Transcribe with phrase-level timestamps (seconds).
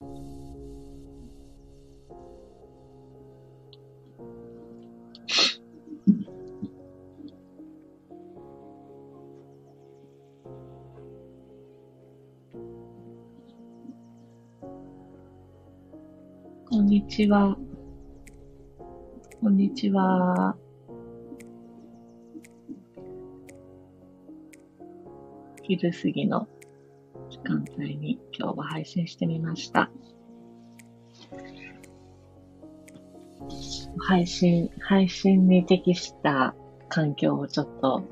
[0.00, 0.06] こ
[16.80, 17.58] んにちは。
[19.42, 20.56] こんにちは。
[25.62, 26.48] 昼過ぎの
[27.42, 29.90] 時間帯に今日は配信してみました。
[33.98, 36.54] 配信、配信に適した
[36.88, 38.04] 環境をちょっと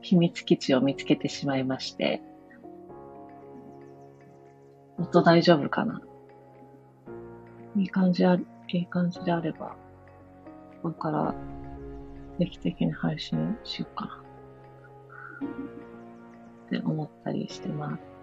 [0.00, 2.22] 秘密基地を見つけてしまいまして、
[4.98, 6.00] 音大丈夫かな？
[7.76, 8.34] いい感じあ、
[8.68, 9.76] いい感じであれば、
[10.82, 11.34] これから
[12.38, 14.22] 定期的に配信しようかな。
[16.66, 18.13] って思ったりしてます。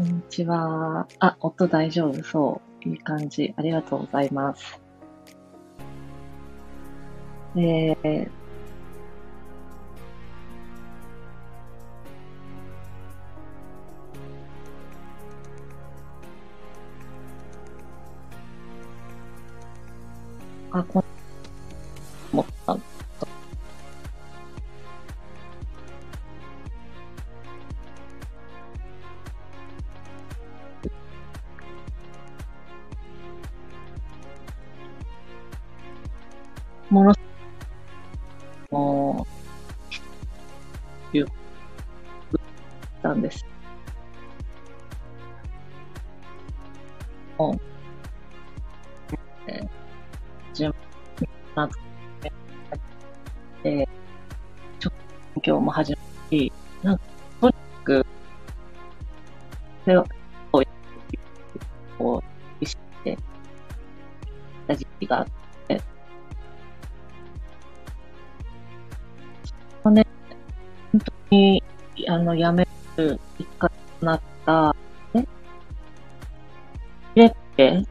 [0.00, 1.06] こんにちは。
[1.18, 2.24] あ、音大丈夫？
[2.24, 2.88] そう。
[2.88, 3.52] いい感じ。
[3.58, 4.80] ありがとうございます。
[7.54, 8.30] えー、
[20.70, 21.04] あ、こ
[36.90, 37.14] もの、
[38.70, 39.26] も
[41.12, 41.26] う、いう、
[43.02, 43.46] たんです。
[49.46, 49.68] えー、
[50.54, 50.74] 順
[51.54, 51.70] 番
[53.62, 53.88] で、
[54.78, 54.96] ちょっと
[55.34, 55.98] 勉強も始ま
[56.30, 57.02] り、なんか、
[57.40, 58.06] とにかく、
[59.84, 60.06] それを、
[60.52, 60.64] こう、
[62.60, 63.18] 意識して、
[64.66, 65.39] た時期があって、
[69.82, 70.06] そね、
[70.92, 71.62] 本当に、
[72.08, 74.76] あの、やめる一回となった、
[75.14, 75.26] ね、
[77.14, 77.86] 入れて、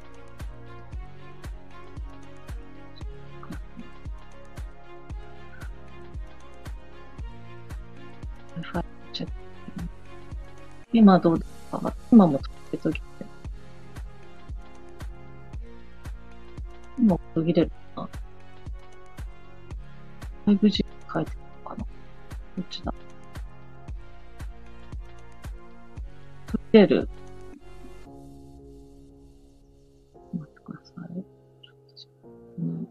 [10.92, 11.94] 今どうですか？
[12.12, 13.26] 今も途切れ途切れ。
[16.98, 18.10] 今も途切れるか
[20.48, 21.32] な ?5G 書いて
[22.70, 22.94] ちだ
[26.48, 27.10] 途切れる。
[30.34, 31.16] 待ってください。
[31.16, 31.76] ちょっ
[32.24, 32.88] と、うん、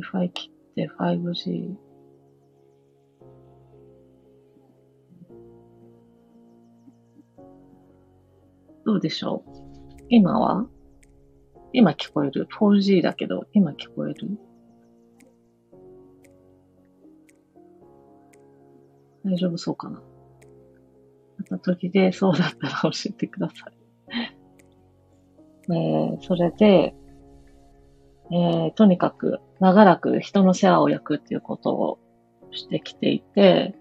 [0.00, 1.76] Wi-Fi 切って 5G。
[8.86, 9.50] どうでしょう？
[10.08, 10.66] 今は？
[11.72, 14.38] 今聞こえる ?4G だけど、今聞こえる？
[19.24, 20.02] 大丈夫そうかな
[21.38, 23.80] また時でそうだったら教えてください。
[25.72, 26.94] えー、それで、
[28.32, 31.98] えー、とにかく長らく人の世話を焼くっていうことを
[32.50, 33.74] してきていて、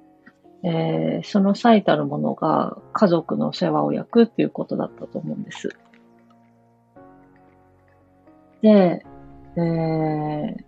[0.63, 5.69] えー、その最たるものが家族の世話を焼くっていうことだったと思うんです。
[8.61, 9.05] で、
[9.55, 10.63] えー、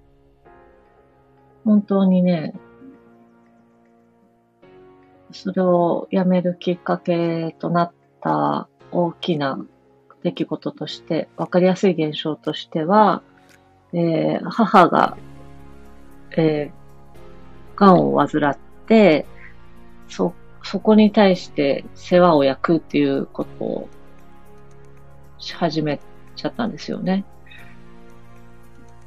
[1.65, 2.53] 本当にね、
[5.33, 9.59] それをやめるきっかけとなった大きな
[10.23, 13.23] 出来事として、わかりやすい現象としては、
[13.93, 15.17] えー、母が、
[16.37, 19.25] えー、癌を患って、
[20.07, 20.33] そ、
[20.63, 23.89] そこに対して世話を焼くっていうことを
[25.39, 25.99] し始め
[26.35, 27.25] ちゃったんですよね。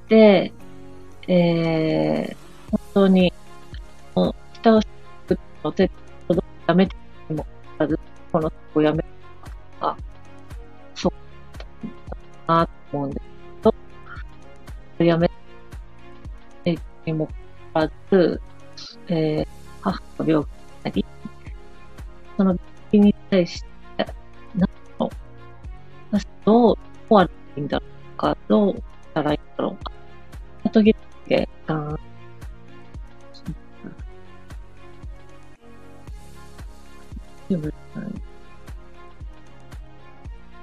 [0.08, 0.52] で、
[1.28, 2.36] えー、
[2.70, 3.32] 本当に、
[4.54, 4.80] 北を
[5.64, 5.90] の手
[6.66, 6.96] やめて
[7.30, 7.46] も
[7.78, 7.98] らず、
[8.32, 9.04] このをやめる
[9.80, 9.96] のか、
[10.94, 11.12] そう
[12.46, 13.26] だなと思うんです
[14.98, 15.30] けど、やめ
[16.64, 18.40] てにもかかわらず、
[19.08, 19.46] えー、
[19.80, 20.48] 母の病気
[20.84, 21.04] なり、
[22.36, 23.68] その病気に対して、
[24.54, 24.68] 何
[24.98, 25.10] の、
[26.44, 26.78] どう終
[27.10, 27.84] わるいいんだろ
[28.14, 28.82] うか、どうし
[29.12, 29.92] たらいいんだろうか。
[30.72, 30.80] そ
[37.50, 38.00] の時で、あ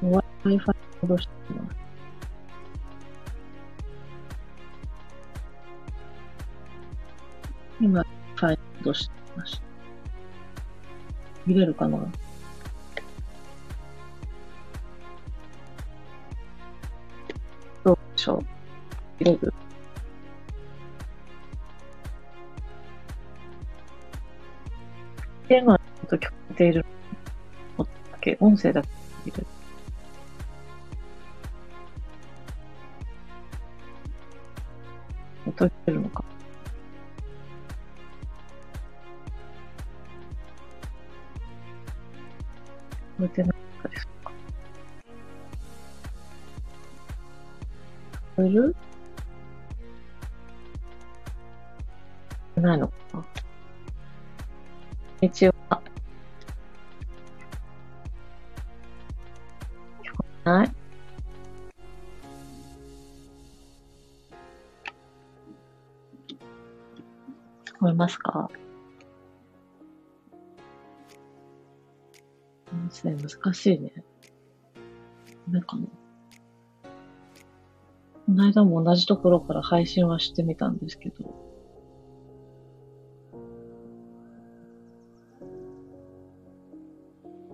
[0.02, 1.76] でも、Wi-Fi 戻してます。
[7.80, 8.02] 今、
[8.36, 9.62] Wi-Fi 戻してました。
[11.46, 11.98] 見れるかな
[17.84, 18.46] どうでしょう
[19.20, 19.54] 見れる
[25.48, 26.41] テーマと聞こえているだ
[28.36, 28.90] け、音声だけ
[29.26, 29.46] 見る。
[35.48, 36.24] 音聞けるのか。
[43.20, 43.52] 聞こえてない
[43.84, 44.12] かですか。
[44.24, 44.32] 聞
[48.38, 48.76] こえる？
[52.56, 53.26] ないのかな
[55.20, 55.61] こん
[67.82, 68.48] 聞こえますか？
[72.72, 73.92] 音声難しいね。
[75.48, 75.88] ダメかな
[78.28, 81.16] この間も同じところから配信はしてみたんですけど。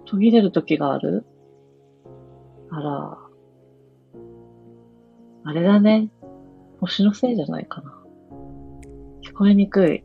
[0.06, 1.24] 途切れる時がある？
[2.70, 3.18] あら。
[5.46, 6.10] あれだね。
[6.82, 7.94] 星のせいじゃないかな。
[9.24, 10.04] 聞こえにくい。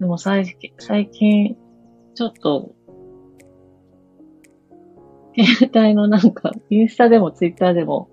[0.00, 1.56] でも最近、最近、
[2.14, 2.74] ちょっと、
[5.36, 8.08] 携帯のなんか、インスタでもツイッターでも、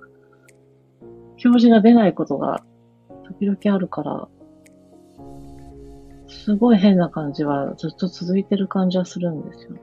[1.43, 2.63] 表示が出ないことが
[3.25, 4.27] 時々あるから、
[6.27, 9.81] すごい変な感じはずっと続いてる感じはするんですよね。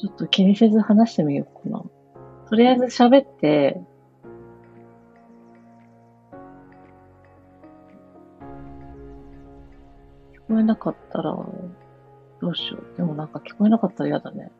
[0.00, 1.84] ちょっと気にせず話してみようかな。
[2.48, 3.80] とりあえず喋って、
[10.48, 11.36] こえなかったら、
[12.40, 12.96] どうしよう。
[12.96, 14.50] でもなんか聞こえなかったら嫌だね。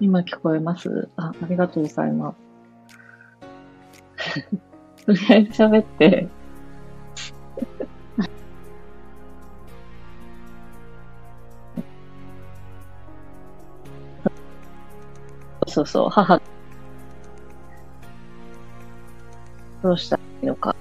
[0.00, 1.08] 今聞こえます？
[1.16, 2.38] あ、ありがとうございます。
[5.06, 6.28] とりあえず喋って、
[15.66, 16.40] そうそう、母、
[19.82, 20.16] どうした？
[20.16, 20.77] らいいのか。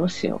[0.00, 0.40] どうしよ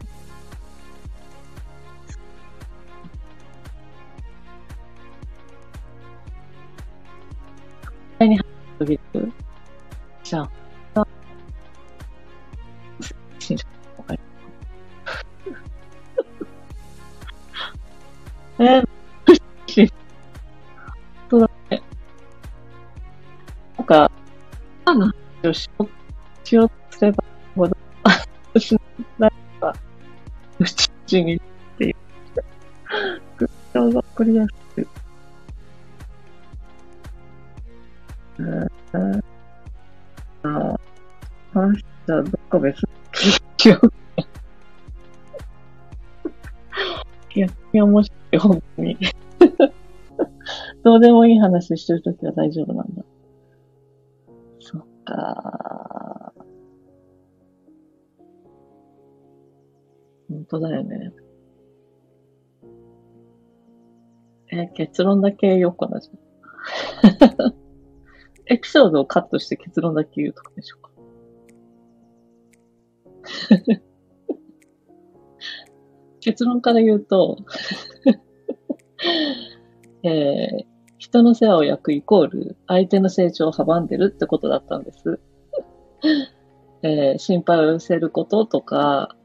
[8.18, 8.24] う。
[8.24, 8.40] に
[8.78, 9.32] 途切れる
[10.24, 10.48] じゃ
[10.94, 11.06] あ、
[18.58, 18.86] えー、
[19.66, 19.92] し
[21.30, 21.82] そうだね。
[23.76, 24.10] なんか、
[24.86, 25.12] あの
[25.42, 25.88] 話をしよう
[26.48, 27.24] しようとすれば、
[27.54, 28.89] ほど、あ、しないか、う
[30.64, 31.40] ちにっ
[31.78, 31.94] ていう。
[33.36, 34.86] ぐっとわかりやすい。
[38.38, 39.22] えー、
[40.42, 40.80] ああ、
[41.52, 42.88] 話したらどっか別に
[43.58, 43.96] しようか。
[47.34, 48.98] 逆に面白い、本当に。
[50.82, 53.04] どうでもいい話してるときは大丈夫なんだ。
[54.60, 55.69] そっか
[60.50, 61.12] 当だよね。
[64.52, 66.12] え、結論だけ言おうかな、じゃ
[67.38, 67.54] あ
[68.46, 70.90] エピソードをカットして結論だけ言うとかでしょうか。
[76.20, 77.36] 結論から言うと、
[80.02, 85.18] えー人の世話を焼くイコール相手の成長を阻んでるってことだったんです。
[86.82, 89.16] えー心配を寄せることとか、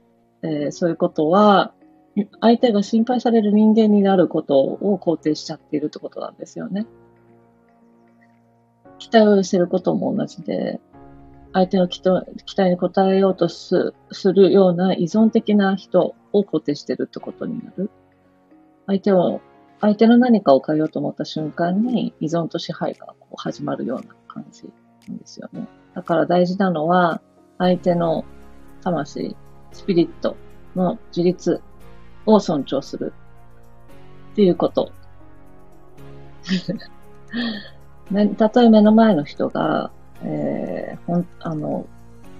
[0.45, 1.73] えーそういうことは、
[2.39, 6.85] 相手が心配される人間になることを肯定しちゃっているってことなんですよね。
[8.99, 10.79] 期待を寄せることも同じで、
[11.51, 17.89] 相手の期待に応えようとすするような依存的な人を肯定してるってことになる。
[18.87, 19.41] 相手を、
[19.81, 24.69] 相手の何かを変えようと思った瞬間に依存と支配がこう始まるような感じ
[25.07, 25.67] なんですよね。
[25.93, 27.21] だから大事なのは、
[27.57, 28.25] 相手の
[28.81, 29.35] 魂、
[29.75, 30.37] スピリット
[30.73, 31.61] の自立
[32.25, 33.11] を尊重する
[34.31, 34.89] っていうこと。
[38.37, 39.91] たとえ目の前の人が、
[40.23, 41.85] えー、ほん、あの、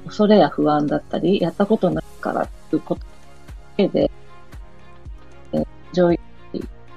[0.05, 3.07] 恐れや不安だったり、やったことないからっていうことだ
[3.75, 4.09] けで、
[5.51, 6.19] えー、上位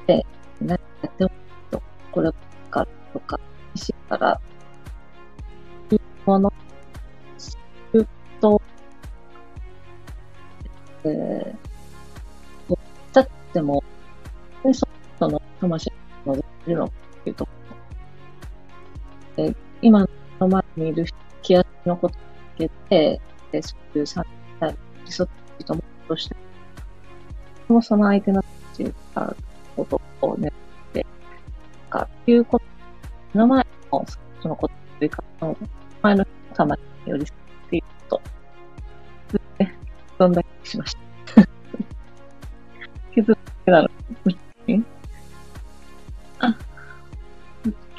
[0.07, 0.25] で、
[0.61, 1.31] 何やっても
[1.73, 2.31] と、これ
[2.71, 3.41] からとか、
[3.75, 4.41] しから、
[5.91, 6.53] いうもの、
[7.39, 7.59] す
[7.93, 8.07] る
[8.41, 8.63] と、
[13.59, 13.83] だっても、
[15.19, 15.91] その魂
[16.25, 16.37] の
[16.67, 16.91] いるのっ
[17.25, 17.49] ていうと、
[19.37, 21.07] えー、今の前にいる
[21.43, 22.21] 気圧のことを
[22.55, 24.25] 受けて、そういう三
[24.61, 25.27] 体、理想
[25.59, 26.37] 的と思うとして、
[27.69, 28.45] もその相手の
[29.13, 29.35] た
[29.77, 30.53] ことをね、
[30.93, 31.05] で、
[31.91, 32.65] か、っていうこと、
[33.35, 34.07] 目の前の、
[34.41, 35.57] そのことというか、の
[36.03, 36.25] 前の
[36.55, 37.27] 魂によりっ
[37.71, 38.23] ていうこと、
[40.19, 40.97] どんだけしまし
[41.35, 41.43] た？
[43.13, 43.37] 気 づ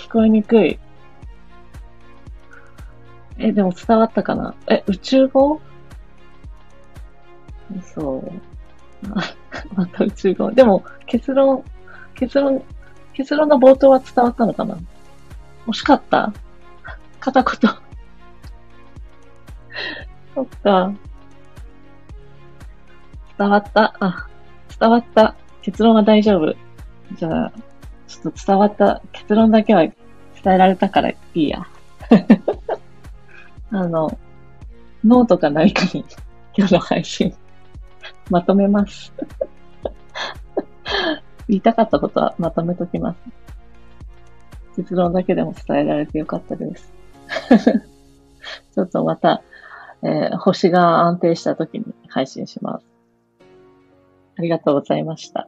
[0.10, 0.80] 聞こえにくい。
[3.38, 4.56] え、でも伝わったかな？
[4.68, 5.62] え、宇宙語？
[7.94, 8.32] そう。
[9.75, 10.51] また宇宙語。
[10.51, 11.63] でも、結論、
[12.16, 12.63] 結論、
[13.13, 14.78] 結論の冒頭は伝わったのかな？
[15.68, 16.34] 惜しかった
[17.20, 17.54] 片言。
[20.34, 20.92] そっか。
[23.38, 23.96] 伝わった。
[24.00, 24.28] あ、
[24.80, 25.36] 伝わった。
[25.62, 26.56] 結論は大丈夫。
[27.16, 27.51] じゃあ、
[28.10, 29.94] ちょっと伝わった結論だけは伝
[30.46, 31.68] えられたからいいや。
[33.72, 34.18] あの、
[35.06, 36.04] ノートか何かに
[36.58, 37.34] 今日の配信
[38.32, 39.13] まとめます。
[41.48, 43.18] 言いたかったことはまとめときます。
[44.75, 46.92] 結論だけでも伝えられてよかったです。
[48.74, 49.44] ちょっとまた、
[50.01, 52.86] えー、星が安定した時に配信します。
[54.38, 55.48] ありがとうございました。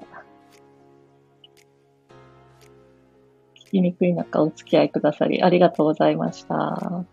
[3.71, 7.05] きにくい中お付き合いくださりありがとうございました。